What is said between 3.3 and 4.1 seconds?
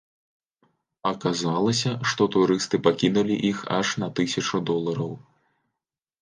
іх аж на